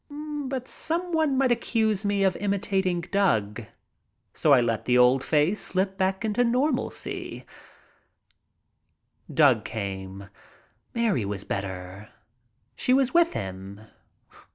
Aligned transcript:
But 0.45 0.67
some 0.67 1.11
one 1.11 1.37
might 1.37 1.51
accuse 1.51 2.03
me 2.03 2.23
of 2.23 2.35
imitating 2.37 3.01
Doug. 3.01 3.61
So 4.33 4.51
I 4.51 4.59
let 4.59 4.85
the 4.85 4.97
old 4.97 5.23
face 5.23 5.59
slip 5.59 5.95
back 5.95 6.21
to 6.21 6.43
normalcy. 6.43 7.45
Doug 9.31 9.63
came. 9.63 10.29
Mary 10.95 11.23
was 11.23 11.43
better. 11.43 12.09
She 12.75 12.95
was 12.95 13.13
with 13.13 13.33
him. 13.33 13.81